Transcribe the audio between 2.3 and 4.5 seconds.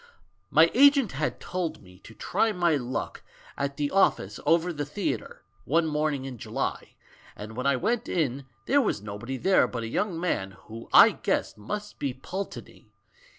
my luck at the office